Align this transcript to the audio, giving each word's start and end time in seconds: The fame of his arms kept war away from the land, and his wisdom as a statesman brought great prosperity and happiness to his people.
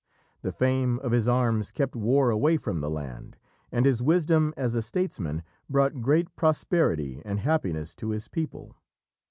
The 0.41 0.51
fame 0.51 0.97
of 1.03 1.11
his 1.11 1.27
arms 1.27 1.69
kept 1.71 1.95
war 1.95 2.31
away 2.31 2.57
from 2.57 2.79
the 2.81 2.89
land, 2.89 3.37
and 3.71 3.85
his 3.85 4.01
wisdom 4.01 4.51
as 4.57 4.73
a 4.73 4.81
statesman 4.81 5.43
brought 5.69 6.01
great 6.01 6.35
prosperity 6.35 7.21
and 7.23 7.39
happiness 7.41 7.93
to 7.97 8.09
his 8.09 8.27
people. 8.27 8.75